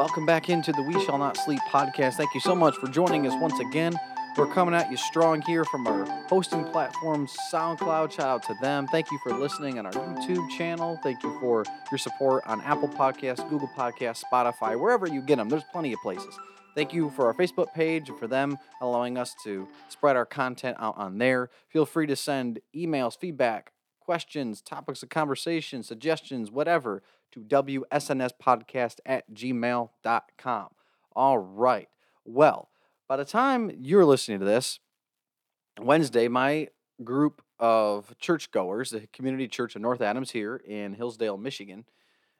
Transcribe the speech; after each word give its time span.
welcome 0.00 0.24
back 0.24 0.48
into 0.48 0.72
the 0.72 0.80
We 0.80 0.98
Shall 1.04 1.18
Not 1.18 1.36
Sleep 1.36 1.60
podcast. 1.68 2.14
Thank 2.14 2.32
you 2.32 2.40
so 2.40 2.54
much 2.54 2.74
for 2.76 2.88
joining 2.88 3.26
us 3.26 3.34
once 3.38 3.60
again. 3.60 3.92
We're 4.34 4.46
coming 4.46 4.74
at 4.74 4.90
you 4.90 4.96
strong 4.96 5.42
here 5.42 5.62
from 5.66 5.86
our 5.86 6.06
hosting 6.26 6.64
platforms, 6.64 7.36
SoundCloud. 7.52 8.10
Shout 8.10 8.26
out 8.26 8.42
to 8.44 8.54
them. 8.62 8.86
Thank 8.86 9.10
you 9.10 9.18
for 9.22 9.34
listening 9.34 9.78
on 9.78 9.84
our 9.84 9.92
YouTube 9.92 10.48
channel. 10.56 10.98
Thank 11.02 11.22
you 11.22 11.38
for 11.38 11.66
your 11.92 11.98
support 11.98 12.42
on 12.46 12.62
Apple 12.62 12.88
Podcasts, 12.88 13.46
Google 13.50 13.68
Podcasts, 13.76 14.24
Spotify, 14.32 14.80
wherever 14.80 15.06
you 15.06 15.20
get 15.20 15.36
them. 15.36 15.50
There's 15.50 15.64
plenty 15.70 15.92
of 15.92 16.00
places. 16.00 16.34
Thank 16.74 16.94
you 16.94 17.10
for 17.10 17.26
our 17.26 17.34
Facebook 17.34 17.74
page 17.74 18.08
and 18.08 18.18
for 18.18 18.26
them 18.26 18.56
allowing 18.80 19.18
us 19.18 19.34
to 19.44 19.68
spread 19.90 20.16
our 20.16 20.24
content 20.24 20.78
out 20.80 20.96
on 20.96 21.18
there. 21.18 21.50
Feel 21.68 21.84
free 21.84 22.06
to 22.06 22.16
send 22.16 22.60
emails, 22.74 23.20
feedback, 23.20 23.72
questions, 24.00 24.62
topics 24.62 25.02
of 25.02 25.10
conversation, 25.10 25.82
suggestions, 25.82 26.50
whatever, 26.50 27.02
to 27.32 27.40
WSNSpodcast 27.40 28.96
at 29.06 29.32
gmail.com. 29.32 30.68
All 31.12 31.38
right. 31.38 31.88
Well, 32.24 32.70
by 33.08 33.16
the 33.16 33.24
time 33.24 33.70
you're 33.78 34.04
listening 34.04 34.40
to 34.40 34.44
this, 34.44 34.78
Wednesday, 35.80 36.28
my 36.28 36.68
group 37.02 37.42
of 37.58 38.16
churchgoers, 38.18 38.90
the 38.90 39.06
Community 39.12 39.48
Church 39.48 39.74
of 39.76 39.82
North 39.82 40.00
Adams 40.00 40.30
here 40.30 40.56
in 40.56 40.94
Hillsdale, 40.94 41.36
Michigan, 41.36 41.84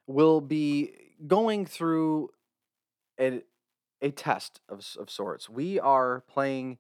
will 0.07 0.41
be 0.41 0.93
going 1.27 1.67
through 1.67 2.31
a, 3.19 3.43
a 4.01 4.11
test 4.11 4.61
of, 4.69 4.85
of 4.99 5.11
sorts. 5.11 5.49
We 5.49 5.79
are 5.79 6.23
playing 6.29 6.79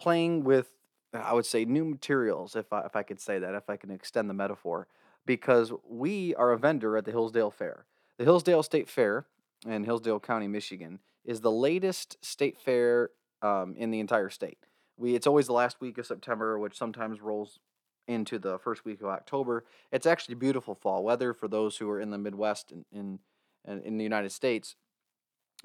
playing 0.00 0.44
with, 0.44 0.70
I 1.12 1.32
would 1.32 1.46
say, 1.46 1.64
new 1.64 1.84
materials, 1.84 2.56
if 2.56 2.72
I, 2.72 2.80
if 2.80 2.96
I 2.96 3.02
could 3.02 3.20
say 3.20 3.38
that, 3.38 3.54
if 3.54 3.70
I 3.70 3.76
can 3.76 3.90
extend 3.90 4.28
the 4.28 4.34
metaphor, 4.34 4.88
because 5.26 5.72
we 5.88 6.34
are 6.34 6.52
a 6.52 6.58
vendor 6.58 6.96
at 6.96 7.04
the 7.04 7.10
Hillsdale 7.10 7.50
Fair. 7.50 7.86
The 8.18 8.24
Hillsdale 8.24 8.62
State 8.62 8.88
Fair 8.88 9.26
in 9.66 9.84
Hillsdale 9.84 10.20
County, 10.20 10.46
Michigan, 10.46 11.00
is 11.24 11.40
the 11.40 11.50
latest 11.50 12.22
state 12.24 12.58
fair 12.58 13.10
um, 13.42 13.74
in 13.76 13.90
the 13.90 14.00
entire 14.00 14.28
state. 14.28 14.58
We 14.96 15.14
it's 15.14 15.26
always 15.26 15.46
the 15.46 15.52
last 15.52 15.80
week 15.80 15.98
of 15.98 16.06
September, 16.06 16.58
which 16.58 16.76
sometimes 16.76 17.20
rolls 17.20 17.58
into 18.06 18.38
the 18.38 18.58
first 18.58 18.84
week 18.84 19.00
of 19.00 19.08
October. 19.08 19.64
It's 19.90 20.06
actually 20.06 20.34
beautiful 20.34 20.74
fall 20.74 21.02
weather 21.02 21.32
for 21.32 21.48
those 21.48 21.78
who 21.78 21.88
are 21.90 22.00
in 22.00 22.10
the 22.10 22.18
Midwest 22.18 22.70
and 22.70 22.84
in, 22.92 23.18
in, 23.66 23.80
in 23.80 23.98
the 23.98 24.04
United 24.04 24.30
States. 24.30 24.76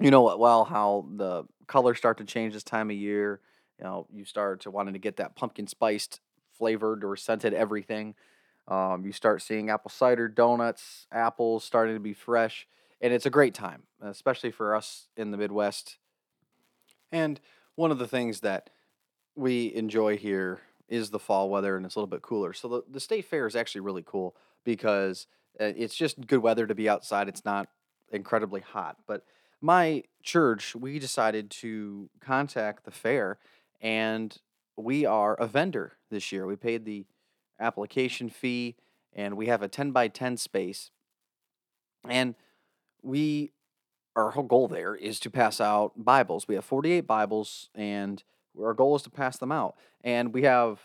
You 0.00 0.10
know 0.10 0.34
well 0.36 0.64
how 0.64 1.06
the 1.16 1.44
colors 1.66 1.98
start 1.98 2.18
to 2.18 2.24
change 2.24 2.54
this 2.54 2.64
time 2.64 2.90
of 2.90 2.96
year. 2.96 3.40
You 3.78 3.84
know, 3.84 4.06
you 4.12 4.24
start 4.24 4.60
to 4.62 4.70
wanting 4.70 4.94
to 4.94 4.98
get 4.98 5.16
that 5.16 5.36
pumpkin 5.36 5.66
spiced 5.66 6.20
flavored 6.52 7.04
or 7.04 7.16
scented 7.16 7.54
everything. 7.54 8.14
Um, 8.70 9.04
you 9.04 9.12
start 9.12 9.42
seeing 9.42 9.68
apple 9.68 9.90
cider 9.90 10.28
donuts, 10.28 11.06
apples 11.12 11.64
starting 11.64 11.96
to 11.96 12.00
be 12.00 12.14
fresh 12.14 12.66
and 13.00 13.12
it's 13.12 13.26
a 13.26 13.30
great 13.30 13.54
time, 13.54 13.82
especially 14.02 14.50
for 14.50 14.74
us 14.74 15.08
in 15.16 15.30
the 15.30 15.36
Midwest. 15.36 15.96
And 17.10 17.40
one 17.74 17.90
of 17.90 17.98
the 17.98 18.06
things 18.06 18.40
that 18.40 18.70
we 19.34 19.74
enjoy 19.74 20.16
here 20.16 20.60
is 20.88 21.10
the 21.10 21.18
fall 21.18 21.48
weather 21.48 21.76
and 21.76 21.86
it's 21.86 21.94
a 21.94 21.98
little 21.98 22.08
bit 22.10 22.22
cooler. 22.22 22.52
So 22.52 22.68
the, 22.68 22.82
the 22.90 23.00
state 23.00 23.24
fair 23.24 23.46
is 23.46 23.56
actually 23.56 23.80
really 23.80 24.04
cool 24.04 24.36
because 24.64 25.26
uh, 25.58 25.72
it's 25.76 25.94
just 25.94 26.26
good 26.26 26.42
weather 26.42 26.66
to 26.66 26.74
be 26.74 26.88
outside. 26.88 27.28
It's 27.28 27.44
not 27.44 27.68
incredibly 28.12 28.60
hot. 28.60 28.98
But 29.06 29.24
my 29.60 30.04
church, 30.22 30.74
we 30.74 30.98
decided 30.98 31.50
to 31.50 32.10
contact 32.20 32.84
the 32.84 32.90
fair 32.90 33.38
and 33.80 34.36
we 34.76 35.06
are 35.06 35.34
a 35.34 35.46
vendor 35.46 35.92
this 36.10 36.32
year. 36.32 36.46
We 36.46 36.56
paid 36.56 36.84
the 36.84 37.06
application 37.60 38.28
fee 38.28 38.76
and 39.12 39.36
we 39.36 39.46
have 39.46 39.62
a 39.62 39.68
10 39.68 39.92
by 39.92 40.08
10 40.08 40.36
space. 40.36 40.90
And 42.08 42.34
we 43.02 43.52
our 44.16 44.32
whole 44.32 44.44
goal 44.44 44.68
there 44.68 44.94
is 44.94 45.20
to 45.20 45.30
pass 45.30 45.60
out 45.60 45.92
Bibles. 45.96 46.48
We 46.48 46.56
have 46.56 46.64
48 46.64 47.06
Bibles, 47.06 47.68
and 47.74 48.22
our 48.60 48.74
goal 48.74 48.96
is 48.96 49.02
to 49.02 49.10
pass 49.10 49.38
them 49.38 49.52
out. 49.52 49.76
And 50.02 50.34
we 50.34 50.42
have 50.42 50.80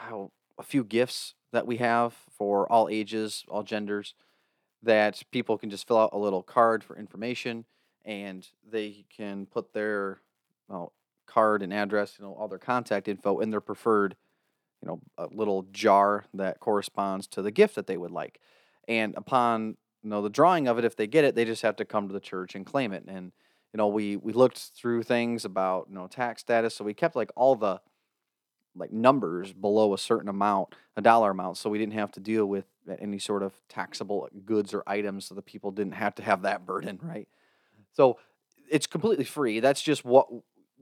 oh, 0.00 0.30
a 0.58 0.62
few 0.62 0.82
gifts 0.82 1.34
that 1.52 1.66
we 1.66 1.76
have 1.76 2.14
for 2.30 2.70
all 2.72 2.88
ages, 2.90 3.44
all 3.48 3.62
genders, 3.62 4.14
that 4.82 5.22
people 5.30 5.58
can 5.58 5.68
just 5.68 5.86
fill 5.86 5.98
out 5.98 6.10
a 6.12 6.18
little 6.18 6.42
card 6.42 6.82
for 6.82 6.96
information, 6.96 7.66
and 8.04 8.48
they 8.68 9.04
can 9.14 9.46
put 9.46 9.74
their 9.74 10.20
well, 10.68 10.92
card 11.26 11.62
and 11.62 11.72
address, 11.72 12.16
you 12.18 12.24
know, 12.24 12.32
all 12.32 12.48
their 12.48 12.58
contact 12.58 13.08
info 13.08 13.40
in 13.40 13.50
their 13.50 13.60
preferred, 13.60 14.16
you 14.82 14.88
know, 14.88 15.00
a 15.16 15.28
little 15.32 15.66
jar 15.72 16.24
that 16.34 16.60
corresponds 16.60 17.26
to 17.28 17.42
the 17.42 17.50
gift 17.50 17.74
that 17.76 17.86
they 17.86 17.96
would 17.96 18.10
like. 18.10 18.40
And 18.88 19.14
upon 19.16 19.76
you 20.02 20.10
know 20.10 20.22
the 20.22 20.30
drawing 20.30 20.66
of 20.66 20.78
it 20.78 20.84
if 20.84 20.96
they 20.96 21.06
get 21.06 21.24
it 21.24 21.36
they 21.36 21.44
just 21.44 21.62
have 21.62 21.76
to 21.76 21.84
come 21.84 22.08
to 22.08 22.12
the 22.12 22.20
church 22.20 22.54
and 22.54 22.66
claim 22.66 22.92
it. 22.92 23.04
And 23.06 23.32
you 23.72 23.78
know 23.78 23.88
we 23.88 24.16
we 24.16 24.32
looked 24.32 24.58
through 24.76 25.02
things 25.04 25.44
about 25.44 25.86
you 25.88 25.94
know 25.94 26.06
tax 26.06 26.42
status 26.42 26.74
so 26.74 26.84
we 26.84 26.94
kept 26.94 27.16
like 27.16 27.30
all 27.36 27.54
the 27.54 27.80
like 28.74 28.92
numbers 28.92 29.52
below 29.52 29.92
a 29.92 29.98
certain 29.98 30.28
amount 30.28 30.74
a 30.96 31.02
dollar 31.02 31.30
amount 31.30 31.58
so 31.58 31.68
we 31.68 31.78
didn't 31.78 31.92
have 31.92 32.10
to 32.12 32.20
deal 32.20 32.46
with 32.46 32.64
any 32.98 33.18
sort 33.18 33.42
of 33.42 33.52
taxable 33.68 34.28
goods 34.44 34.72
or 34.74 34.82
items 34.86 35.26
so 35.26 35.34
the 35.34 35.42
people 35.42 35.70
didn't 35.70 35.92
have 35.92 36.14
to 36.14 36.22
have 36.22 36.42
that 36.42 36.66
burden 36.66 36.98
right? 37.02 37.28
So 37.92 38.18
it's 38.70 38.86
completely 38.86 39.24
free. 39.24 39.60
That's 39.60 39.82
just 39.82 40.04
what 40.04 40.26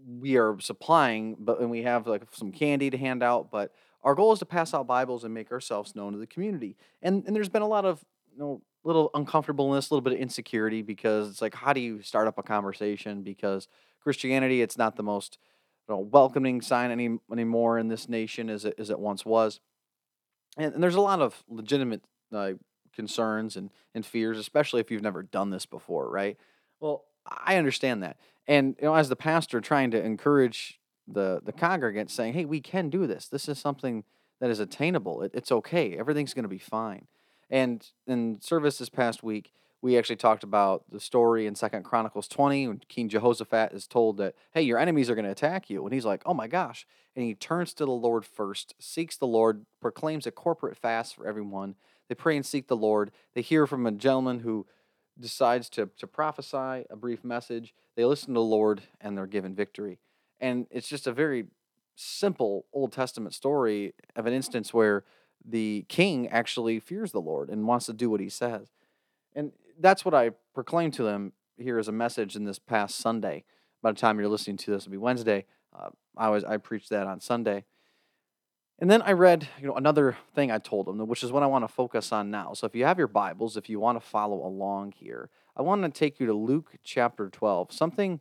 we 0.06 0.36
are 0.36 0.58
supplying 0.60 1.36
but 1.38 1.60
and 1.60 1.70
we 1.70 1.82
have 1.82 2.06
like 2.06 2.22
some 2.32 2.52
candy 2.52 2.90
to 2.90 2.96
hand 2.96 3.22
out 3.22 3.50
but 3.50 3.74
our 4.02 4.14
goal 4.14 4.32
is 4.32 4.38
to 4.38 4.46
pass 4.46 4.72
out 4.74 4.86
bibles 4.86 5.24
and 5.24 5.34
make 5.34 5.52
ourselves 5.52 5.94
known 5.94 6.12
to 6.12 6.18
the 6.18 6.26
community 6.26 6.76
and 7.02 7.24
and 7.26 7.34
there's 7.34 7.48
been 7.48 7.62
a 7.62 7.68
lot 7.68 7.84
of 7.84 8.04
you 8.32 8.38
know 8.38 8.62
little 8.84 9.10
uncomfortableness, 9.14 9.90
a 9.90 9.94
little 9.94 10.02
bit 10.02 10.14
of 10.14 10.18
insecurity 10.18 10.82
because 10.82 11.28
it's 11.28 11.42
like, 11.42 11.54
how 11.54 11.72
do 11.72 11.80
you 11.80 12.02
start 12.02 12.26
up 12.26 12.38
a 12.38 12.42
conversation? 12.42 13.22
Because 13.22 13.68
Christianity, 14.00 14.62
it's 14.62 14.78
not 14.78 14.96
the 14.96 15.02
most 15.02 15.38
you 15.88 15.94
know, 15.94 16.00
welcoming 16.00 16.60
sign 16.60 16.90
any 16.90 17.18
anymore 17.30 17.78
in 17.78 17.88
this 17.88 18.08
nation 18.08 18.48
as 18.48 18.64
it 18.64 18.74
as 18.78 18.90
it 18.90 18.98
once 18.98 19.24
was, 19.24 19.60
and, 20.56 20.74
and 20.74 20.82
there's 20.82 20.94
a 20.94 21.00
lot 21.00 21.20
of 21.20 21.42
legitimate 21.48 22.02
uh, 22.32 22.52
concerns 22.94 23.56
and 23.56 23.70
and 23.94 24.06
fears, 24.06 24.38
especially 24.38 24.80
if 24.80 24.90
you've 24.90 25.02
never 25.02 25.22
done 25.22 25.50
this 25.50 25.66
before, 25.66 26.08
right? 26.08 26.38
Well, 26.80 27.04
I 27.26 27.56
understand 27.56 28.02
that, 28.02 28.18
and 28.46 28.76
you 28.78 28.86
know, 28.86 28.94
as 28.94 29.08
the 29.08 29.16
pastor, 29.16 29.60
trying 29.60 29.90
to 29.90 30.02
encourage 30.02 30.79
the 31.12 31.40
the 31.44 31.52
congregants, 31.52 32.10
saying, 32.10 32.34
"Hey, 32.34 32.44
we 32.44 32.60
can 32.60 32.90
do 32.90 33.06
this. 33.06 33.28
This 33.28 33.48
is 33.48 33.58
something 33.58 34.04
that 34.40 34.50
is 34.50 34.60
attainable. 34.60 35.22
It, 35.22 35.32
it's 35.34 35.52
okay. 35.52 35.96
Everything's 35.96 36.34
going 36.34 36.44
to 36.44 36.48
be 36.48 36.58
fine." 36.58 37.06
And 37.50 37.86
in 38.06 38.40
service 38.40 38.78
this 38.78 38.88
past 38.88 39.22
week, 39.22 39.52
we 39.82 39.96
actually 39.96 40.16
talked 40.16 40.44
about 40.44 40.84
the 40.90 41.00
story 41.00 41.46
in 41.46 41.54
Second 41.54 41.84
Chronicles 41.84 42.28
20 42.28 42.68
when 42.68 42.82
King 42.88 43.08
Jehoshaphat 43.08 43.72
is 43.72 43.86
told 43.86 44.18
that, 44.18 44.34
hey, 44.52 44.62
your 44.62 44.78
enemies 44.78 45.08
are 45.08 45.14
going 45.14 45.24
to 45.24 45.30
attack 45.30 45.70
you. 45.70 45.84
And 45.84 45.92
he's 45.92 46.04
like, 46.04 46.22
oh 46.26 46.34
my 46.34 46.46
gosh. 46.46 46.86
And 47.16 47.24
he 47.24 47.34
turns 47.34 47.72
to 47.74 47.84
the 47.84 47.90
Lord 47.90 48.24
first, 48.24 48.74
seeks 48.78 49.16
the 49.16 49.26
Lord, 49.26 49.64
proclaims 49.80 50.26
a 50.26 50.30
corporate 50.30 50.76
fast 50.76 51.16
for 51.16 51.26
everyone. 51.26 51.76
They 52.08 52.14
pray 52.14 52.36
and 52.36 52.44
seek 52.44 52.68
the 52.68 52.76
Lord. 52.76 53.10
They 53.34 53.42
hear 53.42 53.66
from 53.66 53.86
a 53.86 53.92
gentleman 53.92 54.40
who 54.40 54.66
decides 55.18 55.68
to, 55.70 55.90
to 55.98 56.06
prophesy 56.06 56.84
a 56.90 56.96
brief 56.96 57.24
message. 57.24 57.74
They 57.96 58.04
listen 58.04 58.28
to 58.28 58.40
the 58.40 58.44
Lord 58.44 58.82
and 59.00 59.16
they're 59.16 59.26
given 59.26 59.54
victory. 59.54 59.98
And 60.40 60.66
it's 60.70 60.88
just 60.88 61.06
a 61.06 61.12
very 61.12 61.46
simple 61.96 62.64
Old 62.72 62.92
Testament 62.92 63.34
story 63.34 63.94
of 64.16 64.26
an 64.26 64.32
instance 64.32 64.72
where 64.72 65.04
the 65.44 65.84
king 65.88 66.28
actually 66.28 66.80
fears 66.80 67.12
the 67.12 67.20
Lord 67.20 67.50
and 67.50 67.66
wants 67.66 67.86
to 67.86 67.92
do 67.92 68.10
what 68.10 68.20
he 68.20 68.28
says. 68.28 68.68
And 69.34 69.52
that's 69.78 70.04
what 70.04 70.14
I 70.14 70.30
proclaim 70.54 70.90
to 70.92 71.02
them 71.02 71.32
here 71.56 71.78
as 71.78 71.88
a 71.88 71.92
message 71.92 72.36
in 72.36 72.44
this 72.44 72.58
past 72.58 72.96
Sunday. 72.96 73.44
By 73.82 73.92
the 73.92 73.98
time 73.98 74.18
you're 74.18 74.28
listening 74.28 74.56
to 74.58 74.70
this, 74.70 74.84
it'll 74.84 74.92
be 74.92 74.98
Wednesday. 74.98 75.46
Uh, 75.74 75.90
I 76.16 76.28
was 76.28 76.44
I 76.44 76.56
preached 76.56 76.90
that 76.90 77.06
on 77.06 77.20
Sunday, 77.20 77.64
and 78.78 78.90
then 78.90 79.00
I 79.02 79.12
read 79.12 79.48
you 79.58 79.68
know 79.68 79.74
another 79.74 80.16
thing 80.34 80.50
I 80.50 80.58
told 80.58 80.86
them, 80.86 80.98
which 81.06 81.22
is 81.22 81.32
what 81.32 81.42
I 81.42 81.46
want 81.46 81.64
to 81.64 81.72
focus 81.72 82.12
on 82.12 82.30
now. 82.30 82.52
So 82.54 82.66
if 82.66 82.74
you 82.74 82.84
have 82.84 82.98
your 82.98 83.06
Bibles, 83.06 83.56
if 83.56 83.70
you 83.70 83.78
want 83.80 84.00
to 84.00 84.06
follow 84.06 84.44
along 84.44 84.92
here, 84.96 85.30
I 85.56 85.62
want 85.62 85.82
to 85.82 85.88
take 85.88 86.18
you 86.20 86.26
to 86.26 86.34
Luke 86.34 86.72
chapter 86.82 87.30
12. 87.30 87.72
Something 87.72 88.20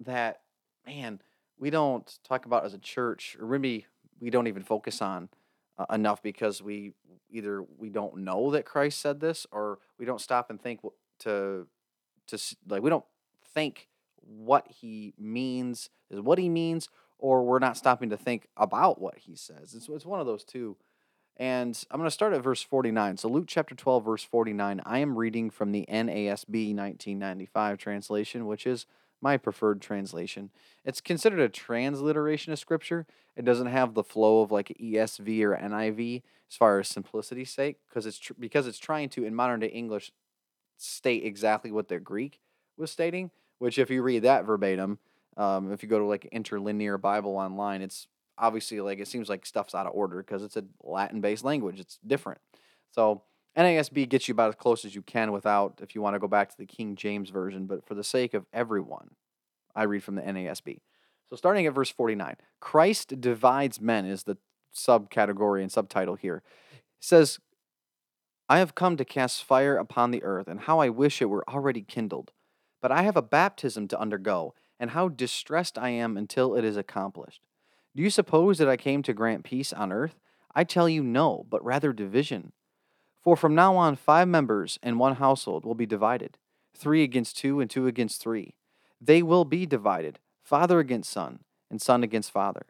that 0.00 0.40
man 0.86 1.20
we 1.58 1.70
don't 1.70 2.18
talk 2.24 2.46
about 2.46 2.64
as 2.64 2.74
a 2.74 2.78
church, 2.78 3.36
or 3.40 3.46
maybe 3.46 3.86
we 4.20 4.30
don't 4.30 4.46
even 4.46 4.62
focus 4.62 5.00
on 5.00 5.28
uh, 5.78 5.86
enough 5.92 6.22
because 6.22 6.62
we 6.62 6.92
either 7.30 7.64
we 7.78 7.88
don't 7.88 8.18
know 8.18 8.50
that 8.50 8.64
Christ 8.64 9.00
said 9.00 9.20
this 9.20 9.46
or 9.50 9.78
we 9.98 10.04
don't 10.04 10.20
stop 10.20 10.50
and 10.50 10.60
think 10.60 10.80
to 11.20 11.66
to 12.28 12.38
like 12.68 12.82
we 12.82 12.90
don't 12.90 13.04
think 13.54 13.88
what 14.20 14.66
he 14.68 15.14
means 15.18 15.90
is 16.10 16.20
what 16.20 16.38
he 16.38 16.48
means 16.48 16.88
or 17.18 17.44
we're 17.44 17.58
not 17.58 17.76
stopping 17.76 18.10
to 18.10 18.16
think 18.16 18.48
about 18.56 19.00
what 19.00 19.18
he 19.18 19.34
says. 19.34 19.74
It's, 19.74 19.88
it's 19.88 20.06
one 20.06 20.20
of 20.20 20.26
those 20.26 20.44
two. 20.44 20.76
And 21.36 21.82
I'm 21.90 21.98
going 21.98 22.06
to 22.06 22.14
start 22.14 22.32
at 22.32 22.42
verse 22.42 22.62
49. 22.62 23.16
So, 23.16 23.28
Luke 23.28 23.46
chapter 23.48 23.74
12, 23.74 24.04
verse 24.04 24.22
49. 24.22 24.80
I 24.84 24.98
am 24.98 25.18
reading 25.18 25.50
from 25.50 25.72
the 25.72 25.84
NASB 25.90 26.74
1995 26.76 27.78
translation, 27.78 28.46
which 28.46 28.66
is 28.66 28.86
my 29.24 29.38
preferred 29.38 29.80
translation. 29.80 30.50
It's 30.84 31.00
considered 31.00 31.40
a 31.40 31.48
transliteration 31.48 32.52
of 32.52 32.58
scripture. 32.58 33.06
It 33.34 33.46
doesn't 33.46 33.68
have 33.68 33.94
the 33.94 34.04
flow 34.04 34.42
of 34.42 34.52
like 34.52 34.76
ESV 34.78 35.42
or 35.42 35.56
NIV 35.56 36.22
as 36.48 36.56
far 36.56 36.78
as 36.78 36.88
simplicity's 36.88 37.50
sake, 37.50 37.78
because 37.88 38.04
it's 38.04 38.18
tr- 38.18 38.34
because 38.38 38.66
it's 38.66 38.78
trying 38.78 39.08
to 39.08 39.24
in 39.24 39.34
modern 39.34 39.60
day 39.60 39.68
English 39.68 40.12
state 40.76 41.24
exactly 41.24 41.72
what 41.72 41.88
their 41.88 42.00
Greek 42.00 42.38
was 42.76 42.90
stating. 42.90 43.30
Which, 43.58 43.78
if 43.78 43.88
you 43.88 44.02
read 44.02 44.24
that 44.24 44.44
verbatim, 44.44 44.98
um, 45.38 45.72
if 45.72 45.82
you 45.82 45.88
go 45.88 45.98
to 45.98 46.04
like 46.04 46.28
interlinear 46.30 46.98
Bible 46.98 47.36
online, 47.36 47.80
it's 47.80 48.06
obviously 48.36 48.80
like 48.82 48.98
it 48.98 49.08
seems 49.08 49.30
like 49.30 49.46
stuff's 49.46 49.74
out 49.74 49.86
of 49.86 49.94
order 49.94 50.18
because 50.18 50.42
it's 50.42 50.58
a 50.58 50.64
Latin-based 50.82 51.44
language. 51.44 51.80
It's 51.80 51.98
different. 52.06 52.40
So 52.90 53.22
NASB 53.56 54.08
gets 54.08 54.26
you 54.26 54.32
about 54.32 54.48
as 54.48 54.56
close 54.56 54.84
as 54.84 54.94
you 54.94 55.02
can 55.02 55.30
without, 55.30 55.80
if 55.82 55.94
you 55.94 56.00
want 56.00 56.14
to 56.14 56.20
go 56.20 56.26
back 56.26 56.50
to 56.50 56.58
the 56.58 56.66
King 56.66 56.96
James 56.96 57.30
version. 57.30 57.66
But 57.66 57.86
for 57.86 57.94
the 57.94 58.04
sake 58.04 58.34
of 58.34 58.46
everyone, 58.52 59.10
I 59.74 59.84
read 59.84 60.02
from 60.02 60.16
the 60.16 60.22
NASB. 60.22 60.80
So 61.30 61.36
starting 61.36 61.66
at 61.66 61.74
verse 61.74 61.90
49, 61.90 62.36
Christ 62.60 63.20
divides 63.20 63.80
men 63.80 64.06
is 64.06 64.24
the 64.24 64.36
subcategory 64.74 65.62
and 65.62 65.70
subtitle 65.70 66.16
here. 66.16 66.42
It 66.72 66.82
says, 67.00 67.38
I 68.48 68.58
have 68.58 68.74
come 68.74 68.96
to 68.96 69.04
cast 69.04 69.44
fire 69.44 69.76
upon 69.76 70.10
the 70.10 70.22
earth, 70.22 70.48
and 70.48 70.60
how 70.60 70.80
I 70.80 70.90
wish 70.90 71.22
it 71.22 71.30
were 71.30 71.48
already 71.48 71.80
kindled. 71.80 72.32
But 72.82 72.92
I 72.92 73.02
have 73.02 73.16
a 73.16 73.22
baptism 73.22 73.88
to 73.88 73.98
undergo, 73.98 74.54
and 74.78 74.90
how 74.90 75.08
distressed 75.08 75.78
I 75.78 75.90
am 75.90 76.16
until 76.16 76.54
it 76.54 76.64
is 76.64 76.76
accomplished. 76.76 77.40
Do 77.96 78.02
you 78.02 78.10
suppose 78.10 78.58
that 78.58 78.68
I 78.68 78.76
came 78.76 79.02
to 79.04 79.14
grant 79.14 79.44
peace 79.44 79.72
on 79.72 79.92
earth? 79.92 80.16
I 80.54 80.64
tell 80.64 80.88
you 80.88 81.02
no, 81.02 81.46
but 81.48 81.64
rather 81.64 81.92
division. 81.92 82.52
For 83.24 83.36
from 83.36 83.54
now 83.54 83.74
on, 83.76 83.96
five 83.96 84.28
members 84.28 84.78
in 84.82 84.98
one 84.98 85.16
household 85.16 85.64
will 85.64 85.74
be 85.74 85.86
divided 85.86 86.36
three 86.76 87.02
against 87.02 87.38
two, 87.38 87.60
and 87.60 87.70
two 87.70 87.86
against 87.86 88.20
three. 88.20 88.54
They 89.00 89.22
will 89.22 89.46
be 89.46 89.64
divided 89.64 90.18
father 90.42 90.78
against 90.78 91.10
son, 91.10 91.40
and 91.70 91.80
son 91.80 92.02
against 92.02 92.30
father, 92.30 92.66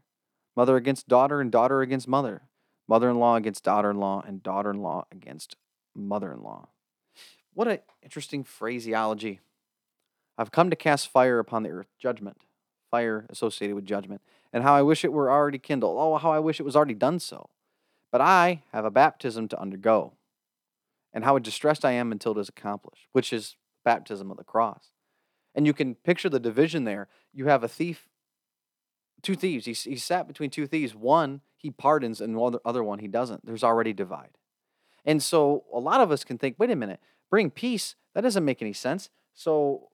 mother 0.54 0.76
against 0.76 1.08
daughter, 1.08 1.40
and 1.40 1.50
daughter 1.50 1.80
against 1.80 2.06
mother, 2.06 2.42
mother 2.86 3.10
in 3.10 3.18
law 3.18 3.34
against 3.34 3.64
daughter 3.64 3.90
in 3.90 3.98
law, 3.98 4.22
and 4.24 4.42
daughter 4.42 4.70
in 4.70 4.80
law 4.80 5.06
against 5.10 5.56
mother 5.94 6.32
in 6.32 6.42
law. 6.42 6.68
What 7.52 7.66
an 7.66 7.78
interesting 8.02 8.44
phraseology. 8.44 9.40
I've 10.38 10.52
come 10.52 10.70
to 10.70 10.76
cast 10.76 11.08
fire 11.08 11.38
upon 11.40 11.64
the 11.64 11.70
earth, 11.70 11.88
judgment, 11.98 12.36
fire 12.90 13.26
associated 13.28 13.74
with 13.74 13.86
judgment, 13.86 14.20
and 14.52 14.62
how 14.62 14.74
I 14.74 14.82
wish 14.82 15.04
it 15.04 15.12
were 15.12 15.30
already 15.30 15.58
kindled. 15.58 15.96
Oh, 15.98 16.16
how 16.18 16.30
I 16.30 16.38
wish 16.38 16.60
it 16.60 16.64
was 16.64 16.76
already 16.76 16.94
done 16.94 17.18
so. 17.18 17.50
But 18.12 18.20
I 18.20 18.62
have 18.72 18.84
a 18.84 18.90
baptism 18.90 19.48
to 19.48 19.60
undergo, 19.60 20.12
and 21.14 21.24
how 21.24 21.38
distressed 21.38 21.84
I 21.84 21.92
am 21.92 22.12
until 22.12 22.36
it 22.36 22.40
is 22.40 22.48
accomplished, 22.48 23.06
which 23.12 23.32
is 23.32 23.56
baptism 23.84 24.30
of 24.30 24.36
the 24.36 24.44
cross. 24.44 24.90
And 25.54 25.66
you 25.66 25.72
can 25.72 25.94
picture 25.94 26.28
the 26.28 26.40
division 26.40 26.84
there. 26.84 27.08
You 27.32 27.46
have 27.46 27.62
a 27.62 27.68
thief, 27.68 28.08
two 29.22 29.36
thieves. 29.36 29.64
He, 29.64 29.72
he 29.72 29.96
sat 29.96 30.26
between 30.26 30.50
two 30.50 30.66
thieves. 30.66 30.94
One, 30.94 31.40
he 31.56 31.70
pardons, 31.70 32.20
and 32.20 32.34
the 32.34 32.60
other 32.64 32.82
one, 32.82 32.98
he 32.98 33.06
doesn't. 33.06 33.46
There's 33.46 33.62
already 33.62 33.92
divide. 33.92 34.36
And 35.04 35.22
so 35.22 35.64
a 35.72 35.78
lot 35.78 36.00
of 36.00 36.10
us 36.10 36.24
can 36.24 36.36
think, 36.36 36.56
wait 36.58 36.70
a 36.70 36.76
minute, 36.76 36.98
bring 37.30 37.50
peace. 37.50 37.94
That 38.14 38.22
doesn't 38.22 38.44
make 38.44 38.60
any 38.60 38.72
sense. 38.72 39.10
So, 39.34 39.90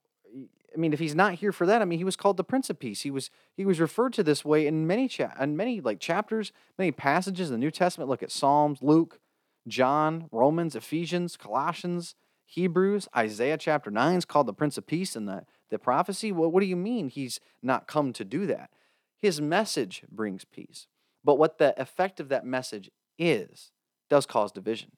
I 0.74 0.78
mean, 0.78 0.92
if 0.92 0.98
he's 0.98 1.14
not 1.14 1.34
here 1.34 1.52
for 1.52 1.66
that, 1.66 1.82
I 1.82 1.84
mean, 1.84 1.98
he 1.98 2.04
was 2.04 2.16
called 2.16 2.36
the 2.38 2.44
Prince 2.44 2.70
of 2.70 2.78
Peace. 2.78 3.02
He 3.02 3.10
was 3.10 3.30
he 3.56 3.66
was 3.66 3.80
referred 3.80 4.12
to 4.14 4.22
this 4.22 4.44
way 4.44 4.66
in 4.66 4.86
many 4.86 5.08
cha- 5.08 5.34
in 5.40 5.56
many 5.56 5.80
like 5.80 5.98
chapters, 6.00 6.52
many 6.78 6.92
passages 6.92 7.48
in 7.48 7.54
the 7.54 7.58
New 7.58 7.70
Testament. 7.70 8.08
Look 8.08 8.22
at 8.22 8.30
Psalms, 8.30 8.78
Luke, 8.80 9.18
John, 9.68 10.28
Romans, 10.32 10.74
Ephesians, 10.74 11.36
Colossians, 11.36 12.14
Hebrews, 12.46 13.08
Isaiah 13.16 13.56
chapter 13.56 13.90
9 13.90 14.16
is 14.16 14.24
called 14.24 14.46
the 14.46 14.52
Prince 14.52 14.76
of 14.76 14.86
Peace 14.86 15.14
in 15.14 15.26
the, 15.26 15.44
the 15.70 15.78
prophecy. 15.78 16.32
Well, 16.32 16.50
what 16.50 16.60
do 16.60 16.66
you 16.66 16.76
mean 16.76 17.08
he's 17.08 17.38
not 17.62 17.86
come 17.86 18.12
to 18.14 18.24
do 18.24 18.46
that? 18.46 18.70
His 19.18 19.40
message 19.40 20.02
brings 20.10 20.44
peace. 20.44 20.86
But 21.22 21.38
what 21.38 21.58
the 21.58 21.80
effect 21.80 22.18
of 22.18 22.28
that 22.30 22.44
message 22.44 22.90
is 23.18 23.70
does 24.08 24.26
cause 24.26 24.50
division. 24.50 24.92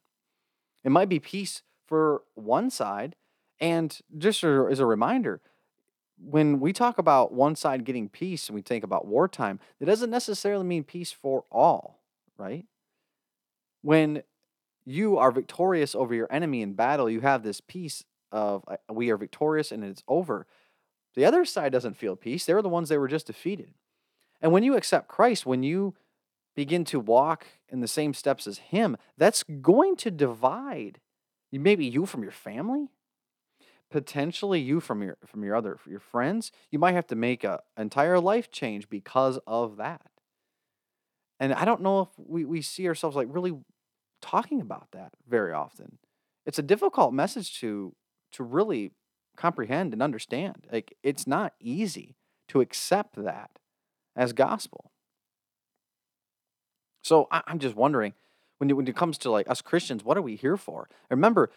It 0.84 0.90
might 0.90 1.08
be 1.08 1.18
peace 1.18 1.62
for 1.86 2.22
one 2.34 2.70
side. 2.70 3.16
And 3.60 3.98
just 4.16 4.42
as 4.42 4.80
a 4.80 4.86
reminder, 4.86 5.40
when 6.18 6.60
we 6.60 6.72
talk 6.72 6.98
about 6.98 7.32
one 7.32 7.56
side 7.56 7.84
getting 7.84 8.08
peace 8.08 8.48
and 8.48 8.54
we 8.54 8.62
think 8.62 8.84
about 8.84 9.06
wartime, 9.06 9.60
it 9.80 9.84
doesn't 9.84 10.10
necessarily 10.10 10.64
mean 10.64 10.84
peace 10.84 11.12
for 11.12 11.44
all, 11.50 12.00
right? 12.38 12.64
When 13.82 14.22
you 14.84 15.18
are 15.18 15.30
victorious 15.30 15.94
over 15.94 16.14
your 16.14 16.32
enemy 16.32 16.62
in 16.62 16.74
battle. 16.74 17.08
You 17.08 17.20
have 17.20 17.42
this 17.42 17.60
peace 17.60 18.04
of 18.30 18.64
uh, 18.66 18.76
we 18.90 19.10
are 19.10 19.16
victorious 19.16 19.70
and 19.70 19.84
it's 19.84 20.02
over. 20.08 20.46
The 21.14 21.24
other 21.24 21.44
side 21.44 21.72
doesn't 21.72 21.96
feel 21.96 22.16
peace. 22.16 22.44
They're 22.44 22.62
the 22.62 22.68
ones 22.68 22.88
that 22.88 22.98
were 22.98 23.08
just 23.08 23.26
defeated. 23.26 23.74
And 24.40 24.50
when 24.50 24.62
you 24.62 24.76
accept 24.76 25.08
Christ, 25.08 25.46
when 25.46 25.62
you 25.62 25.94
begin 26.56 26.84
to 26.86 26.98
walk 26.98 27.46
in 27.68 27.80
the 27.80 27.88
same 27.88 28.14
steps 28.14 28.46
as 28.46 28.58
Him, 28.58 28.96
that's 29.16 29.42
going 29.42 29.96
to 29.96 30.10
divide 30.10 31.00
maybe 31.52 31.84
you 31.84 32.06
from 32.06 32.22
your 32.22 32.32
family, 32.32 32.88
potentially 33.90 34.58
you 34.58 34.80
from 34.80 35.02
your 35.02 35.18
from 35.26 35.44
your 35.44 35.54
other 35.54 35.78
your 35.86 36.00
friends. 36.00 36.50
You 36.70 36.78
might 36.78 36.94
have 36.94 37.06
to 37.08 37.14
make 37.14 37.44
a 37.44 37.60
entire 37.76 38.18
life 38.18 38.50
change 38.50 38.88
because 38.88 39.38
of 39.46 39.76
that. 39.76 40.08
And 41.38 41.52
I 41.52 41.64
don't 41.64 41.82
know 41.82 42.02
if 42.02 42.08
we, 42.16 42.44
we 42.44 42.62
see 42.62 42.86
ourselves 42.88 43.16
like 43.16 43.28
really 43.30 43.52
talking 44.22 44.60
about 44.60 44.88
that 44.92 45.12
very 45.28 45.52
often. 45.52 45.98
It's 46.46 46.58
a 46.58 46.62
difficult 46.62 47.12
message 47.12 47.60
to 47.60 47.94
to 48.32 48.42
really 48.42 48.92
comprehend 49.36 49.92
and 49.92 50.02
understand. 50.02 50.66
Like 50.72 50.96
it's 51.02 51.26
not 51.26 51.52
easy 51.60 52.16
to 52.48 52.60
accept 52.60 53.16
that 53.16 53.50
as 54.16 54.32
gospel. 54.32 54.90
So 57.02 57.26
I, 57.30 57.42
am 57.46 57.58
just 57.58 57.74
wondering, 57.74 58.14
when 58.58 58.70
it, 58.70 58.74
when 58.74 58.86
it 58.86 58.96
comes 58.96 59.18
to 59.18 59.30
like 59.30 59.50
us 59.50 59.60
Christians, 59.60 60.04
what 60.04 60.16
are 60.16 60.22
we 60.22 60.36
here 60.36 60.56
for? 60.56 60.88
Remember, 61.10 61.50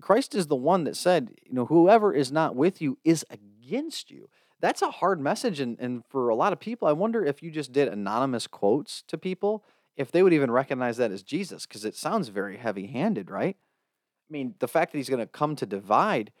Christ 0.00 0.34
is 0.34 0.46
the 0.46 0.56
one 0.56 0.84
that 0.84 0.96
said, 0.96 1.32
you 1.44 1.54
know, 1.54 1.66
whoever 1.66 2.12
is 2.12 2.30
not 2.30 2.54
with 2.54 2.80
you 2.80 2.98
is 3.04 3.26
against 3.30 4.10
you. 4.10 4.28
That's 4.60 4.80
a 4.80 4.92
hard 4.92 5.20
message, 5.20 5.58
and, 5.58 5.76
and 5.80 6.04
for 6.08 6.28
a 6.28 6.36
lot 6.36 6.52
of 6.52 6.60
people, 6.60 6.86
I 6.86 6.92
wonder 6.92 7.24
if 7.24 7.42
you 7.42 7.50
just 7.50 7.72
did 7.72 7.88
anonymous 7.88 8.46
quotes 8.46 9.02
to 9.08 9.18
people 9.18 9.64
if 9.96 10.10
they 10.10 10.22
would 10.22 10.32
even 10.32 10.50
recognize 10.50 10.96
that 10.96 11.10
as 11.10 11.22
Jesus, 11.22 11.66
because 11.66 11.84
it 11.84 11.94
sounds 11.94 12.28
very 12.28 12.56
heavy 12.56 12.86
handed, 12.86 13.30
right? 13.30 13.56
I 13.56 14.32
mean, 14.32 14.54
the 14.58 14.68
fact 14.68 14.92
that 14.92 14.98
he's 14.98 15.10
going 15.10 15.20
to 15.20 15.26
come 15.26 15.56
to 15.56 15.66
divide, 15.66 16.32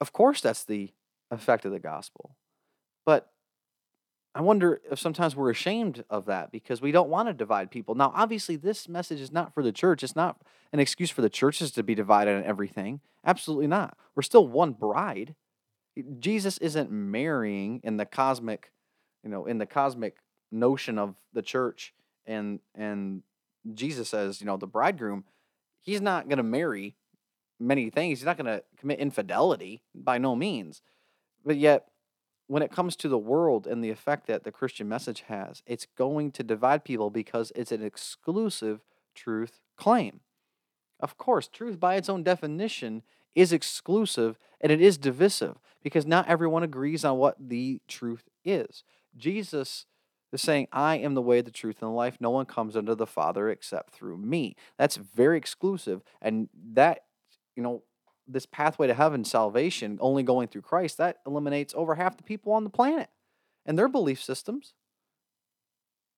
of 0.00 0.12
course, 0.12 0.40
that's 0.40 0.64
the 0.64 0.92
effect 1.30 1.64
of 1.64 1.72
the 1.72 1.78
gospel. 1.78 2.36
But 3.04 3.30
I 4.34 4.40
wonder 4.40 4.80
if 4.90 4.98
sometimes 4.98 5.34
we're 5.34 5.50
ashamed 5.50 6.04
of 6.10 6.26
that 6.26 6.52
because 6.52 6.80
we 6.80 6.92
don't 6.92 7.08
want 7.08 7.28
to 7.28 7.34
divide 7.34 7.70
people. 7.70 7.94
Now, 7.94 8.12
obviously, 8.14 8.56
this 8.56 8.88
message 8.88 9.20
is 9.20 9.32
not 9.32 9.54
for 9.54 9.62
the 9.62 9.72
church. 9.72 10.02
It's 10.02 10.16
not 10.16 10.40
an 10.72 10.80
excuse 10.80 11.10
for 11.10 11.22
the 11.22 11.30
churches 11.30 11.70
to 11.72 11.82
be 11.82 11.94
divided 11.94 12.36
on 12.36 12.44
everything. 12.44 13.00
Absolutely 13.24 13.66
not. 13.66 13.96
We're 14.14 14.22
still 14.22 14.46
one 14.46 14.72
bride. 14.72 15.34
Jesus 16.18 16.58
isn't 16.58 16.90
marrying 16.90 17.80
in 17.82 17.96
the 17.96 18.04
cosmic, 18.04 18.72
you 19.24 19.30
know, 19.30 19.46
in 19.46 19.58
the 19.58 19.66
cosmic 19.66 20.16
notion 20.52 20.98
of 20.98 21.14
the 21.32 21.42
church 21.42 21.94
and 22.26 22.60
and 22.74 23.22
Jesus 23.74 24.08
says, 24.08 24.40
you 24.40 24.46
know, 24.46 24.56
the 24.56 24.66
bridegroom, 24.66 25.24
he's 25.80 26.00
not 26.00 26.28
going 26.28 26.38
to 26.38 26.42
marry 26.42 26.96
many 27.58 27.90
things. 27.90 28.18
He's 28.18 28.26
not 28.26 28.36
going 28.36 28.46
to 28.46 28.62
commit 28.78 28.98
infidelity 28.98 29.82
by 29.94 30.18
no 30.18 30.36
means. 30.36 30.82
But 31.44 31.56
yet, 31.56 31.88
when 32.48 32.62
it 32.62 32.70
comes 32.70 32.94
to 32.96 33.08
the 33.08 33.18
world 33.18 33.66
and 33.66 33.82
the 33.82 33.90
effect 33.90 34.26
that 34.26 34.44
the 34.44 34.52
Christian 34.52 34.88
message 34.88 35.22
has, 35.28 35.62
it's 35.66 35.86
going 35.96 36.30
to 36.32 36.42
divide 36.42 36.84
people 36.84 37.10
because 37.10 37.52
it's 37.56 37.72
an 37.72 37.82
exclusive 37.82 38.80
truth 39.14 39.60
claim. 39.76 40.20
Of 41.00 41.18
course, 41.18 41.48
truth 41.48 41.80
by 41.80 41.96
its 41.96 42.08
own 42.08 42.22
definition 42.22 43.02
is 43.34 43.52
exclusive 43.52 44.38
and 44.60 44.72
it 44.72 44.80
is 44.80 44.96
divisive 44.96 45.58
because 45.82 46.06
not 46.06 46.28
everyone 46.28 46.62
agrees 46.62 47.04
on 47.04 47.18
what 47.18 47.36
the 47.38 47.80
truth 47.86 48.28
is. 48.44 48.82
Jesus 49.16 49.86
saying, 50.42 50.68
I 50.72 50.96
am 50.96 51.14
the 51.14 51.22
way, 51.22 51.40
the 51.40 51.50
truth, 51.50 51.76
and 51.80 51.90
the 51.90 51.94
life. 51.94 52.16
No 52.20 52.30
one 52.30 52.46
comes 52.46 52.76
unto 52.76 52.94
the 52.94 53.06
Father 53.06 53.48
except 53.48 53.92
through 53.92 54.16
me. 54.16 54.56
That's 54.78 54.96
very 54.96 55.38
exclusive. 55.38 56.02
And 56.20 56.48
that, 56.72 57.04
you 57.54 57.62
know, 57.62 57.82
this 58.26 58.46
pathway 58.46 58.86
to 58.88 58.94
heaven, 58.94 59.24
salvation, 59.24 59.98
only 60.00 60.22
going 60.22 60.48
through 60.48 60.62
Christ, 60.62 60.98
that 60.98 61.18
eliminates 61.26 61.74
over 61.76 61.94
half 61.94 62.16
the 62.16 62.22
people 62.22 62.52
on 62.52 62.64
the 62.64 62.70
planet 62.70 63.08
and 63.64 63.78
their 63.78 63.88
belief 63.88 64.22
systems. 64.22 64.74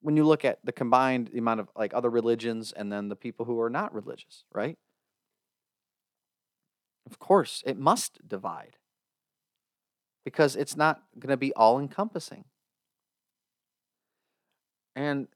When 0.01 0.17
you 0.17 0.25
look 0.25 0.45
at 0.45 0.65
the 0.65 0.73
combined 0.73 1.31
amount 1.37 1.61
of 1.61 1.69
like 1.77 1.93
other 1.93 2.09
religions 2.09 2.73
and 2.73 2.93
then 2.93 3.09
the 3.09 3.17
people 3.17 3.47
who 3.47 3.61
are 3.61 3.71
not 3.71 3.93
religious, 3.93 4.45
right? 4.53 4.79
Of 7.05 7.19
course, 7.19 7.63
it 7.67 7.79
must 7.79 8.27
divide 8.27 8.77
because 10.25 10.57
it's 10.57 10.77
not 10.77 11.03
going 11.19 11.31
to 11.31 11.37
be 11.37 11.53
all 11.55 11.81
encompassing. 11.81 12.45
And 14.99 15.28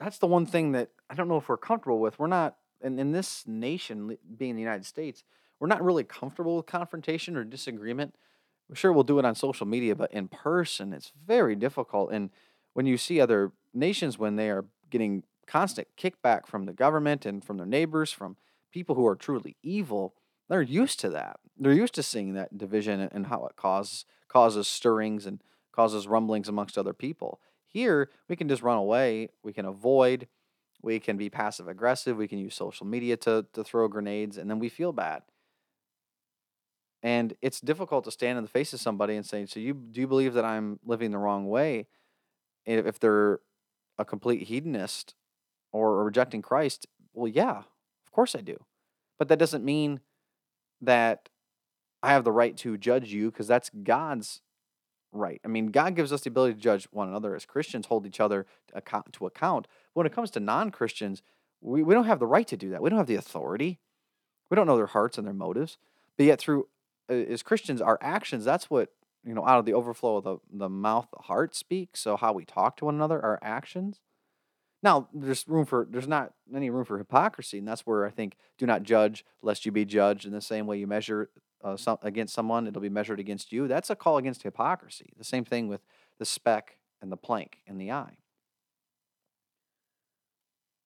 that's 0.00 0.16
the 0.16 0.26
one 0.26 0.46
thing 0.46 0.72
that 0.72 0.88
I 1.10 1.14
don't 1.14 1.28
know 1.28 1.36
if 1.36 1.46
we're 1.46 1.58
comfortable 1.58 2.00
with. 2.00 2.18
We're 2.18 2.28
not, 2.28 2.56
in, 2.80 2.98
in 2.98 3.12
this 3.12 3.44
nation, 3.46 4.16
being 4.38 4.54
the 4.56 4.62
United 4.62 4.86
States, 4.86 5.22
we're 5.60 5.66
not 5.68 5.84
really 5.84 6.02
comfortable 6.02 6.56
with 6.56 6.64
confrontation 6.64 7.36
or 7.36 7.44
disagreement. 7.44 8.14
I'm 8.70 8.74
sure 8.74 8.90
we'll 8.90 9.04
do 9.04 9.18
it 9.18 9.26
on 9.26 9.34
social 9.34 9.66
media, 9.66 9.94
but 9.94 10.10
in 10.12 10.28
person, 10.28 10.94
it's 10.94 11.12
very 11.26 11.54
difficult. 11.54 12.10
And 12.10 12.30
when 12.72 12.86
you 12.86 12.96
see 12.96 13.20
other 13.20 13.52
nations, 13.74 14.18
when 14.18 14.36
they 14.36 14.48
are 14.48 14.64
getting 14.88 15.24
constant 15.46 15.88
kickback 15.98 16.46
from 16.46 16.64
the 16.64 16.72
government 16.72 17.26
and 17.26 17.44
from 17.44 17.58
their 17.58 17.66
neighbors, 17.66 18.12
from 18.12 18.36
people 18.70 18.94
who 18.94 19.06
are 19.06 19.14
truly 19.14 19.56
evil, 19.62 20.14
they're 20.48 20.62
used 20.62 21.00
to 21.00 21.10
that. 21.10 21.38
They're 21.58 21.74
used 21.74 21.94
to 21.96 22.02
seeing 22.02 22.32
that 22.32 22.56
division 22.56 22.98
and 22.98 23.26
how 23.26 23.44
it 23.44 23.56
causes 23.56 24.06
causes 24.28 24.66
stirrings 24.66 25.26
and 25.26 25.42
causes 25.70 26.08
rumblings 26.08 26.48
amongst 26.48 26.78
other 26.78 26.94
people. 26.94 27.38
Here, 27.72 28.10
we 28.28 28.36
can 28.36 28.48
just 28.48 28.62
run 28.62 28.76
away. 28.76 29.30
We 29.42 29.52
can 29.52 29.64
avoid. 29.64 30.28
We 30.82 31.00
can 31.00 31.16
be 31.16 31.30
passive 31.30 31.68
aggressive. 31.68 32.16
We 32.16 32.28
can 32.28 32.38
use 32.38 32.54
social 32.54 32.86
media 32.86 33.16
to, 33.18 33.46
to 33.52 33.64
throw 33.64 33.88
grenades, 33.88 34.36
and 34.36 34.50
then 34.50 34.58
we 34.58 34.68
feel 34.68 34.92
bad. 34.92 35.22
And 37.02 37.34
it's 37.40 37.60
difficult 37.60 38.04
to 38.04 38.10
stand 38.10 38.38
in 38.38 38.44
the 38.44 38.50
face 38.50 38.72
of 38.72 38.80
somebody 38.80 39.16
and 39.16 39.26
say, 39.26 39.46
"So 39.46 39.58
you 39.58 39.74
do 39.74 40.00
you 40.00 40.06
believe 40.06 40.34
that 40.34 40.44
I'm 40.44 40.78
living 40.84 41.10
the 41.10 41.18
wrong 41.18 41.48
way?" 41.48 41.88
If 42.64 42.86
if 42.86 43.00
they're 43.00 43.40
a 43.98 44.04
complete 44.04 44.48
hedonist 44.48 45.14
or 45.72 46.04
rejecting 46.04 46.42
Christ, 46.42 46.86
well, 47.12 47.28
yeah, 47.28 47.58
of 47.58 48.12
course 48.12 48.34
I 48.36 48.40
do. 48.40 48.64
But 49.18 49.28
that 49.28 49.38
doesn't 49.38 49.64
mean 49.64 50.00
that 50.80 51.28
I 52.02 52.12
have 52.12 52.24
the 52.24 52.32
right 52.32 52.56
to 52.58 52.76
judge 52.76 53.12
you 53.12 53.30
because 53.30 53.46
that's 53.46 53.70
God's 53.70 54.42
right. 55.12 55.40
I 55.44 55.48
mean, 55.48 55.66
God 55.66 55.94
gives 55.94 56.12
us 56.12 56.22
the 56.22 56.30
ability 56.30 56.54
to 56.54 56.60
judge 56.60 56.88
one 56.90 57.08
another 57.08 57.34
as 57.36 57.44
Christians, 57.44 57.86
hold 57.86 58.06
each 58.06 58.20
other 58.20 58.46
to 58.68 58.78
account. 58.78 59.12
To 59.14 59.26
account. 59.26 59.68
When 59.92 60.06
it 60.06 60.14
comes 60.14 60.30
to 60.32 60.40
non 60.40 60.70
Christians, 60.70 61.22
we, 61.60 61.82
we 61.82 61.94
don't 61.94 62.06
have 62.06 62.18
the 62.18 62.26
right 62.26 62.46
to 62.48 62.56
do 62.56 62.70
that. 62.70 62.82
We 62.82 62.90
don't 62.90 62.98
have 62.98 63.06
the 63.06 63.14
authority. 63.14 63.78
We 64.50 64.56
don't 64.56 64.66
know 64.66 64.76
their 64.76 64.86
hearts 64.86 65.18
and 65.18 65.26
their 65.26 65.34
motives. 65.34 65.78
But 66.16 66.26
yet, 66.26 66.40
through 66.40 66.68
uh, 67.10 67.14
as 67.14 67.42
Christians, 67.42 67.80
our 67.80 67.98
actions, 68.00 68.44
that's 68.44 68.68
what, 68.68 68.90
you 69.24 69.34
know, 69.34 69.46
out 69.46 69.58
of 69.58 69.64
the 69.64 69.74
overflow 69.74 70.16
of 70.16 70.24
the, 70.24 70.38
the 70.52 70.68
mouth, 70.68 71.08
the 71.12 71.22
heart 71.22 71.54
speaks. 71.54 72.00
So, 72.00 72.16
how 72.16 72.32
we 72.32 72.44
talk 72.44 72.76
to 72.78 72.86
one 72.86 72.94
another, 72.94 73.22
our 73.22 73.38
actions. 73.42 74.00
Now, 74.82 75.08
there's 75.14 75.46
room 75.46 75.64
for 75.64 75.86
there's 75.88 76.08
not 76.08 76.32
any 76.54 76.68
room 76.68 76.84
for 76.84 76.98
hypocrisy, 76.98 77.58
and 77.58 77.68
that's 77.68 77.82
where 77.82 78.04
I 78.04 78.10
think 78.10 78.36
do 78.58 78.66
not 78.66 78.82
judge 78.82 79.24
lest 79.40 79.64
you 79.64 79.72
be 79.72 79.84
judged. 79.84 80.26
In 80.26 80.32
the 80.32 80.40
same 80.40 80.66
way 80.66 80.78
you 80.78 80.86
measure 80.86 81.30
uh, 81.62 81.76
against 82.02 82.34
someone, 82.34 82.66
it'll 82.66 82.82
be 82.82 82.88
measured 82.88 83.20
against 83.20 83.52
you. 83.52 83.68
That's 83.68 83.90
a 83.90 83.96
call 83.96 84.18
against 84.18 84.42
hypocrisy. 84.42 85.12
The 85.16 85.24
same 85.24 85.44
thing 85.44 85.68
with 85.68 85.82
the 86.18 86.24
speck 86.24 86.78
and 87.00 87.10
the 87.10 87.16
plank 87.16 87.58
in 87.66 87.78
the 87.78 87.92
eye. 87.92 88.16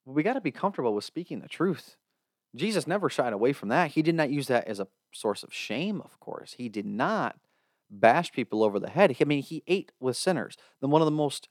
We 0.04 0.22
got 0.22 0.34
to 0.34 0.40
be 0.40 0.52
comfortable 0.52 0.94
with 0.94 1.04
speaking 1.04 1.40
the 1.40 1.48
truth. 1.48 1.96
Jesus 2.54 2.86
never 2.86 3.10
shied 3.10 3.32
away 3.32 3.52
from 3.52 3.68
that. 3.70 3.92
He 3.92 4.02
did 4.02 4.14
not 4.14 4.30
use 4.30 4.46
that 4.46 4.66
as 4.66 4.80
a 4.80 4.88
source 5.12 5.42
of 5.42 5.52
shame, 5.52 6.00
of 6.00 6.18
course. 6.20 6.54
He 6.56 6.68
did 6.68 6.86
not 6.86 7.36
bash 7.90 8.32
people 8.32 8.62
over 8.62 8.78
the 8.78 8.90
head. 8.90 9.14
I 9.20 9.24
mean, 9.24 9.42
he 9.42 9.62
ate 9.66 9.92
with 10.00 10.16
sinners. 10.16 10.56
Then 10.80 10.90
one 10.90 11.02
of 11.02 11.06
the 11.06 11.12
most 11.12 11.48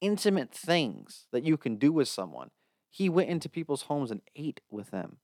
intimate 0.00 0.52
things 0.52 1.26
that 1.32 1.44
you 1.44 1.56
can 1.56 1.76
do 1.76 1.92
with 1.92 2.08
someone. 2.08 2.50
He 2.90 3.08
went 3.08 3.30
into 3.30 3.48
people's 3.48 3.82
homes 3.82 4.10
and 4.10 4.20
ate 4.36 4.60
with 4.70 4.90
them. 4.90 5.18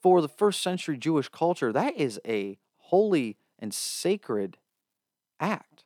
For 0.00 0.20
the 0.20 0.28
first 0.28 0.62
century 0.62 0.96
Jewish 0.96 1.28
culture, 1.28 1.72
that 1.72 1.96
is 1.96 2.20
a 2.26 2.58
holy 2.86 3.36
and 3.58 3.72
sacred 3.72 4.58
act. 5.40 5.84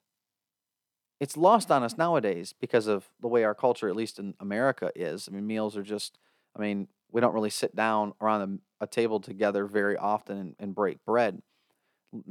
It's 1.21 1.37
lost 1.37 1.71
on 1.71 1.83
us 1.83 1.97
nowadays 1.97 2.55
because 2.61 2.87
of 2.87 3.09
the 3.21 3.29
way 3.29 3.45
our 3.45 3.55
culture, 3.55 3.89
at 3.89 3.97
least 3.97 4.19
in 4.19 4.35
America, 4.41 4.91
is. 4.95 5.29
I 5.29 5.35
mean, 5.35 5.47
meals 5.47 5.77
are 5.77 5.83
just, 5.83 6.19
I 6.57 6.61
mean, 6.61 6.89
we 7.11 7.21
don't 7.21 7.35
really 7.35 7.51
sit 7.51 7.75
down 7.75 8.15
around 8.21 8.63
a, 8.81 8.85
a 8.85 8.87
table 8.87 9.21
together 9.21 9.67
very 9.67 9.97
often 9.97 10.39
and, 10.39 10.57
and 10.59 10.75
break 10.75 11.05
bread, 11.05 11.43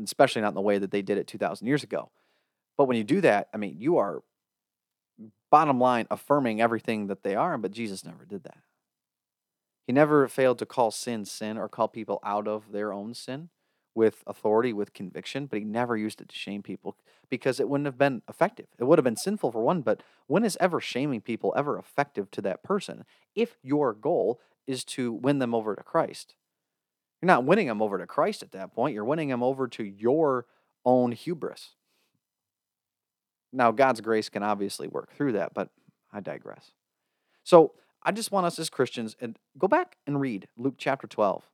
especially 0.03 0.41
not 0.41 0.49
in 0.49 0.55
the 0.55 0.61
way 0.61 0.77
that 0.77 0.91
they 0.91 1.01
did 1.01 1.17
it 1.17 1.27
2,000 1.27 1.67
years 1.67 1.83
ago. 1.83 2.09
But 2.77 2.85
when 2.85 2.97
you 2.97 3.03
do 3.03 3.21
that, 3.21 3.49
I 3.53 3.57
mean, 3.57 3.75
you 3.79 3.97
are 3.97 4.21
bottom 5.49 5.79
line 5.79 6.07
affirming 6.11 6.61
everything 6.61 7.07
that 7.07 7.23
they 7.23 7.35
are, 7.35 7.57
but 7.57 7.71
Jesus 7.71 8.05
never 8.05 8.25
did 8.25 8.43
that. 8.43 8.59
He 9.85 9.93
never 9.93 10.27
failed 10.27 10.59
to 10.59 10.65
call 10.65 10.91
sin 10.91 11.25
sin 11.25 11.57
or 11.57 11.69
call 11.69 11.87
people 11.87 12.19
out 12.23 12.47
of 12.47 12.71
their 12.71 12.93
own 12.93 13.13
sin 13.13 13.49
with 13.97 14.23
authority, 14.27 14.71
with 14.71 14.93
conviction, 14.93 15.47
but 15.47 15.57
he 15.57 15.65
never 15.65 15.97
used 15.97 16.21
it 16.21 16.29
to 16.29 16.35
shame 16.35 16.61
people 16.61 16.95
because 17.31 17.59
it 17.59 17.67
wouldn't 17.67 17.87
have 17.87 17.97
been 17.97 18.21
effective. 18.29 18.67
It 18.77 18.83
would 18.83 18.99
have 18.99 19.03
been 19.03 19.17
sinful 19.17 19.51
for 19.51 19.63
one, 19.63 19.81
but 19.81 20.03
when 20.27 20.45
is 20.45 20.55
ever 20.61 20.79
shaming 20.79 21.19
people 21.19 21.51
ever 21.57 21.79
effective 21.79 22.29
to 22.31 22.41
that 22.43 22.61
person 22.61 23.05
if 23.33 23.57
your 23.63 23.93
goal 23.93 24.39
is 24.67 24.85
to 24.85 25.11
win 25.11 25.39
them 25.39 25.55
over 25.55 25.75
to 25.75 25.81
Christ? 25.81 26.35
You're 27.19 27.27
not 27.27 27.43
winning 27.43 27.65
them 27.65 27.81
over 27.81 27.97
to 27.97 28.05
Christ 28.05 28.43
at 28.43 28.51
that 28.51 28.71
point, 28.71 28.93
you're 28.93 29.03
winning 29.03 29.29
them 29.29 29.41
over 29.41 29.67
to 29.69 29.83
your 29.83 30.45
own 30.85 31.11
hubris. 31.11 31.71
Now, 33.51 33.71
God's 33.71 34.01
grace 34.01 34.29
can 34.29 34.43
obviously 34.43 34.87
work 34.87 35.11
through 35.11 35.31
that, 35.31 35.55
but 35.55 35.69
I 36.13 36.19
digress. 36.19 36.71
So, 37.43 37.73
I 38.03 38.11
just 38.11 38.31
want 38.31 38.45
us 38.45 38.59
as 38.59 38.69
Christians 38.69 39.15
and 39.19 39.39
go 39.57 39.67
back 39.67 39.97
and 40.05 40.21
read 40.21 40.47
Luke 40.55 40.75
chapter 40.77 41.07
12, 41.07 41.49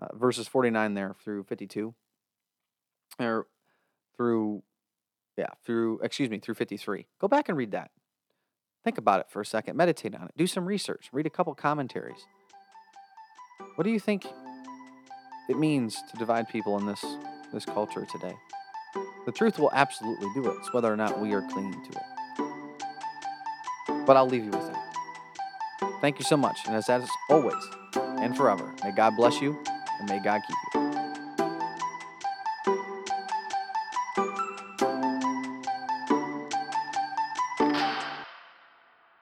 uh, 0.00 0.14
verses 0.14 0.48
49 0.48 0.94
there 0.94 1.14
through 1.22 1.44
52, 1.44 1.94
or 3.18 3.46
through, 4.16 4.62
yeah, 5.36 5.48
through, 5.64 6.00
excuse 6.02 6.30
me, 6.30 6.38
through 6.38 6.54
53. 6.54 7.06
Go 7.20 7.28
back 7.28 7.48
and 7.48 7.56
read 7.56 7.72
that. 7.72 7.90
Think 8.84 8.98
about 8.98 9.20
it 9.20 9.26
for 9.28 9.40
a 9.40 9.46
second. 9.46 9.76
Meditate 9.76 10.14
on 10.14 10.26
it. 10.26 10.32
Do 10.36 10.46
some 10.46 10.64
research. 10.64 11.08
Read 11.12 11.26
a 11.26 11.30
couple 11.30 11.54
commentaries. 11.54 12.26
What 13.74 13.84
do 13.84 13.90
you 13.90 14.00
think 14.00 14.26
it 15.48 15.58
means 15.58 16.00
to 16.10 16.16
divide 16.16 16.48
people 16.48 16.78
in 16.78 16.86
this, 16.86 17.04
this 17.52 17.64
culture 17.64 18.06
today? 18.10 18.34
The 19.26 19.32
truth 19.32 19.58
will 19.58 19.70
absolutely 19.72 20.28
do 20.34 20.48
it. 20.48 20.56
It's 20.58 20.72
whether 20.72 20.92
or 20.92 20.96
not 20.96 21.20
we 21.20 21.34
are 21.34 21.42
clinging 21.50 21.84
to 21.90 21.90
it. 21.90 22.04
But 24.06 24.16
I'll 24.16 24.28
leave 24.28 24.44
you 24.44 24.50
with 24.50 24.68
it. 24.68 24.76
Thank 26.00 26.18
you 26.18 26.24
so 26.24 26.36
much. 26.36 26.60
And 26.66 26.74
as, 26.74 26.88
as 26.88 27.08
always 27.28 27.62
and 27.94 28.36
forever, 28.36 28.74
may 28.82 28.92
God 28.92 29.16
bless 29.16 29.40
you 29.40 29.62
and 29.98 30.08
may 30.10 30.20
God 30.20 30.42
keep 30.44 30.56
you. 30.62 30.67